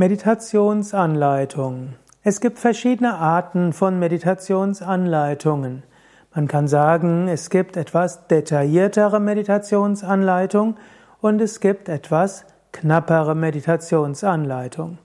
Meditationsanleitung. 0.00 1.90
Es 2.22 2.40
gibt 2.40 2.58
verschiedene 2.58 3.16
Arten 3.16 3.74
von 3.74 3.98
Meditationsanleitungen. 3.98 5.82
Man 6.34 6.48
kann 6.48 6.68
sagen, 6.68 7.28
es 7.28 7.50
gibt 7.50 7.76
etwas 7.76 8.26
detailliertere 8.26 9.20
Meditationsanleitung 9.20 10.78
und 11.20 11.42
es 11.42 11.60
gibt 11.60 11.90
etwas 11.90 12.46
knappere 12.72 13.34
Meditationsanleitung. 13.34 14.96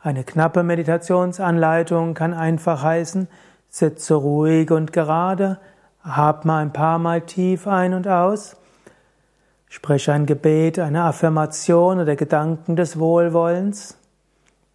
Eine 0.00 0.24
knappe 0.24 0.64
Meditationsanleitung 0.64 2.14
kann 2.14 2.34
einfach 2.34 2.82
heißen, 2.82 3.28
sitze 3.68 4.14
ruhig 4.16 4.72
und 4.72 4.92
gerade, 4.92 5.60
hab 6.02 6.44
mal 6.44 6.58
ein 6.58 6.72
paar 6.72 6.98
Mal 6.98 7.20
tief 7.20 7.68
ein 7.68 7.94
und 7.94 8.08
aus, 8.08 8.56
sprich 9.68 10.10
ein 10.10 10.26
Gebet, 10.26 10.80
eine 10.80 11.04
Affirmation 11.04 12.00
oder 12.00 12.16
Gedanken 12.16 12.74
des 12.74 12.98
Wohlwollens, 12.98 13.96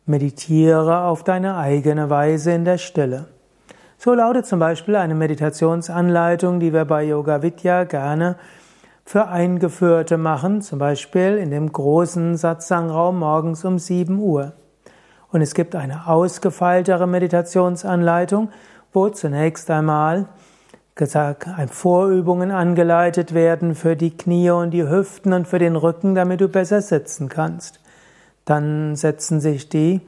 Meditiere 0.07 1.01
auf 1.01 1.23
deine 1.23 1.57
eigene 1.57 2.11
Weise 2.11 2.51
in 2.51 2.63
der 2.63 2.77
Stille. 2.77 3.25
So 3.97 4.13
lautet 4.13 4.45
zum 4.45 4.59
Beispiel 4.59 4.97
eine 4.97 5.15
Meditationsanleitung, 5.15 6.59
die 6.59 6.73
wir 6.73 6.85
bei 6.85 7.03
Yoga 7.03 7.41
Vidya 7.41 7.85
gerne 7.85 8.35
für 9.03 9.27
Eingeführte 9.27 10.17
machen, 10.17 10.61
zum 10.61 10.77
Beispiel 10.77 11.37
in 11.37 11.49
dem 11.49 11.71
großen 11.71 12.37
Satsang-Raum 12.37 13.17
morgens 13.17 13.65
um 13.65 13.79
7 13.79 14.19
Uhr. 14.19 14.53
Und 15.31 15.41
es 15.41 15.55
gibt 15.55 15.75
eine 15.75 16.07
ausgefeiltere 16.07 17.07
Meditationsanleitung, 17.07 18.49
wo 18.93 19.09
zunächst 19.09 19.71
einmal 19.71 20.27
gesagt, 20.93 21.47
Vorübungen 21.71 22.51
angeleitet 22.51 23.33
werden 23.33 23.73
für 23.73 23.95
die 23.95 24.15
Knie 24.15 24.51
und 24.51 24.69
die 24.69 24.87
Hüften 24.87 25.33
und 25.33 25.47
für 25.47 25.59
den 25.59 25.75
Rücken, 25.75 26.15
damit 26.15 26.41
du 26.41 26.47
besser 26.47 26.81
sitzen 26.81 27.27
kannst. 27.27 27.79
Dann 28.45 28.95
setzen 28.95 29.39
sich 29.39 29.69
die, 29.69 30.01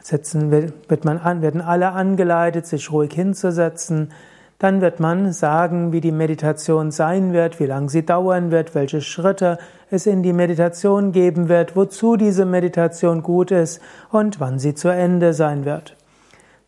setzen, 0.00 0.50
wird 0.50 1.04
man 1.04 1.18
an, 1.18 1.42
werden 1.42 1.60
alle 1.60 1.92
angeleitet, 1.92 2.66
sich 2.66 2.90
ruhig 2.90 3.12
hinzusetzen. 3.12 4.12
Dann 4.58 4.80
wird 4.80 5.00
man 5.00 5.32
sagen, 5.32 5.92
wie 5.92 6.00
die 6.00 6.12
Meditation 6.12 6.90
sein 6.90 7.32
wird, 7.32 7.60
wie 7.60 7.66
lange 7.66 7.88
sie 7.88 8.04
dauern 8.04 8.50
wird, 8.50 8.74
welche 8.74 9.00
Schritte 9.00 9.58
es 9.90 10.06
in 10.06 10.22
die 10.22 10.32
Meditation 10.32 11.12
geben 11.12 11.48
wird, 11.48 11.76
wozu 11.76 12.16
diese 12.16 12.46
Meditation 12.46 13.22
gut 13.22 13.50
ist 13.50 13.80
und 14.10 14.40
wann 14.40 14.58
sie 14.58 14.74
zu 14.74 14.88
Ende 14.88 15.34
sein 15.34 15.64
wird. 15.64 15.96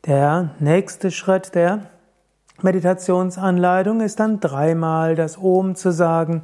Der 0.06 0.50
nächste 0.58 1.10
Schritt 1.10 1.54
der 1.54 1.86
Meditationsanleitung 2.62 4.00
ist 4.00 4.20
dann 4.20 4.40
dreimal 4.40 5.14
das 5.14 5.38
Om 5.38 5.74
zu 5.74 5.90
sagen 5.90 6.42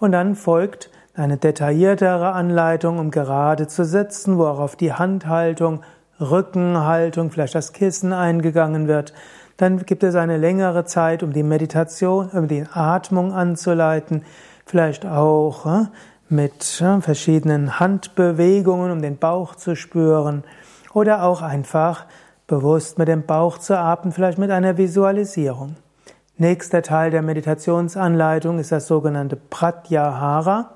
und 0.00 0.12
dann 0.12 0.36
folgt 0.36 0.90
eine 1.14 1.36
detailliertere 1.36 2.32
Anleitung, 2.32 2.98
um 2.98 3.10
gerade 3.10 3.66
zu 3.68 3.84
sitzen, 3.84 4.38
wo 4.38 4.46
auch 4.46 4.58
auf 4.58 4.76
die 4.76 4.92
Handhaltung, 4.92 5.82
Rückenhaltung, 6.20 7.30
vielleicht 7.30 7.54
das 7.54 7.72
Kissen 7.72 8.12
eingegangen 8.12 8.88
wird. 8.88 9.14
Dann 9.56 9.78
gibt 9.86 10.02
es 10.02 10.16
eine 10.16 10.36
längere 10.36 10.84
Zeit, 10.84 11.22
um 11.22 11.32
die 11.32 11.44
Meditation, 11.44 12.28
um 12.30 12.48
die 12.48 12.64
Atmung 12.72 13.32
anzuleiten, 13.32 14.24
vielleicht 14.66 15.06
auch 15.06 15.66
äh, 15.66 15.86
mit 16.28 16.80
äh, 16.80 17.00
verschiedenen 17.00 17.78
Handbewegungen, 17.78 18.90
um 18.90 19.00
den 19.00 19.18
Bauch 19.18 19.54
zu 19.54 19.76
spüren 19.76 20.42
oder 20.92 21.22
auch 21.22 21.42
einfach 21.42 22.06
bewusst 22.46 22.98
mit 22.98 23.08
dem 23.08 23.24
Bauch 23.24 23.58
zu 23.58 23.78
atmen, 23.78 24.12
vielleicht 24.12 24.38
mit 24.38 24.50
einer 24.50 24.76
Visualisierung. 24.76 25.76
Nächster 26.36 26.82
Teil 26.82 27.12
der 27.12 27.22
Meditationsanleitung 27.22 28.58
ist 28.58 28.72
das 28.72 28.88
sogenannte 28.88 29.36
Pratyahara. 29.36 30.74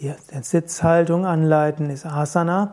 Die 0.00 0.14
Sitzhaltung 0.40 1.26
anleiten 1.26 1.90
ist 1.90 2.06
Asana. 2.06 2.72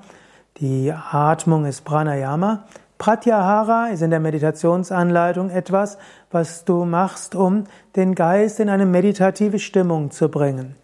Die 0.61 0.93
Atmung 0.93 1.65
ist 1.65 1.83
Pranayama. 1.83 2.63
Pratyahara 2.99 3.87
ist 3.87 4.01
in 4.01 4.11
der 4.11 4.21
Meditationsanleitung 4.21 5.49
etwas, 5.49 5.97
was 6.31 6.63
du 6.63 6.85
machst, 6.85 7.35
um 7.35 7.65
den 7.97 8.15
Geist 8.15 8.61
in 8.61 8.69
eine 8.69 8.85
meditative 8.85 9.59
Stimmung 9.59 10.09
zu 10.11 10.29
bringen. 10.29 10.75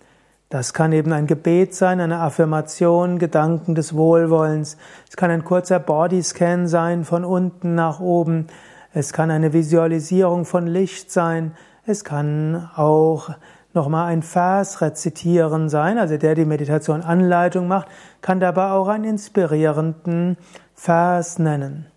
Das 0.50 0.74
kann 0.74 0.92
eben 0.92 1.14
ein 1.14 1.28
Gebet 1.28 1.76
sein, 1.76 2.02
eine 2.02 2.20
Affirmation, 2.20 3.20
Gedanken 3.20 3.74
des 3.74 3.96
Wohlwollens. 3.96 4.76
Es 5.10 5.16
kann 5.16 5.32
ein 5.32 5.46
kurzer 5.46 5.80
Bodyscan 5.80 6.68
sein 6.68 7.06
von 7.06 7.24
unten 7.24 7.74
nach 7.74 8.02
oben. 8.02 8.48
Es 8.94 9.14
kann 9.14 9.32
eine 9.32 9.54
Visualisierung 9.54 10.44
von 10.44 10.68
Licht 10.68 11.10
sein. 11.10 11.54
Es 11.86 12.04
kann 12.04 12.70
auch 12.76 13.30
nochmal 13.74 14.08
ein 14.08 14.22
Vers 14.22 14.82
rezitieren 14.82 15.70
sein, 15.70 15.98
also 15.98 16.18
der 16.18 16.36
die 16.36 16.46
Meditation 16.46 17.02
Anleitung 17.02 17.68
macht, 17.68 17.88
kann 18.22 18.40
dabei 18.40 18.72
auch 18.72 18.88
einen 18.88 19.06
inspirierenden 19.06 20.38
Vers 20.76 21.40
nennen. 21.40 21.88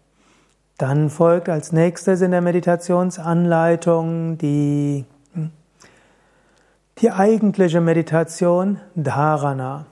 Dann 0.79 1.09
folgt 1.09 1.49
als 1.49 1.73
nächstes 1.73 2.21
in 2.21 2.33
der 2.33 2.43
Meditationsanleitung 2.43 4.37
die, 4.39 5.07
die 6.99 7.11
eigentliche 7.11 7.81
Meditation 7.81 8.79
Dharana. 8.95 9.87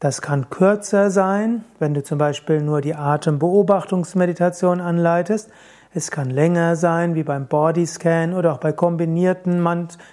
Das 0.00 0.20
kann 0.22 0.50
kürzer 0.50 1.10
sein, 1.10 1.64
wenn 1.78 1.94
du 1.94 2.02
zum 2.02 2.18
Beispiel 2.18 2.60
nur 2.62 2.80
die 2.80 2.94
Atembeobachtungsmeditation 2.94 4.80
anleitest. 4.80 5.50
Es 5.94 6.10
kann 6.10 6.30
länger 6.30 6.74
sein, 6.76 7.14
wie 7.14 7.22
beim 7.22 7.46
Bodyscan 7.46 8.32
oder 8.32 8.54
auch 8.54 8.58
bei 8.58 8.72
kombinierten 8.72 9.62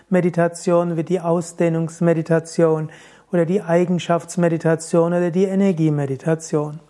Meditationen 0.10 0.98
wie 0.98 1.06
die 1.06 1.22
Ausdehnungsmeditation 1.22 2.90
oder 3.32 3.46
die 3.46 3.62
Eigenschaftsmeditation 3.62 5.14
oder 5.14 5.32
die 5.32 5.46
Energiemeditation. 5.46 6.82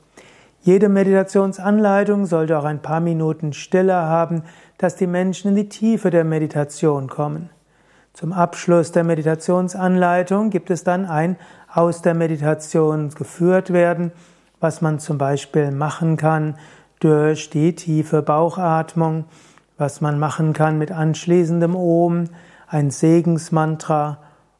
Jede 0.61 0.89
Meditationsanleitung 0.89 2.25
sollte 2.25 2.57
auch 2.57 2.63
ein 2.63 2.81
paar 2.81 2.99
Minuten 2.99 3.53
Stille 3.53 3.93
haben, 3.93 4.41
dass 4.79 4.95
die 4.95 5.07
Menschen 5.07 5.49
in 5.49 5.55
die 5.55 5.69
Tiefe 5.69 6.09
der 6.09 6.23
Meditation 6.23 7.07
kommen. 7.07 7.51
Zum 8.13 8.33
Abschluss 8.33 8.91
der 8.91 9.03
Meditationsanleitung 9.03 10.49
gibt 10.49 10.71
es 10.71 10.83
dann 10.83 11.05
ein 11.05 11.35
aus 11.71 12.01
der 12.01 12.15
Meditation 12.15 13.09
geführt 13.09 13.71
werden, 13.71 14.11
was 14.59 14.81
man 14.81 14.97
zum 14.97 15.19
Beispiel 15.19 15.69
machen 15.69 16.17
kann 16.17 16.55
durch 16.99 17.49
die 17.49 17.75
tiefe 17.75 18.21
Bauchatmung, 18.21 19.25
was 19.77 20.01
man 20.01 20.19
machen 20.19 20.53
kann 20.53 20.77
mit 20.77 20.91
anschließendem 20.91 21.75
Om, 21.75 22.25
ein 22.67 22.91
Segensmantra 22.91 24.19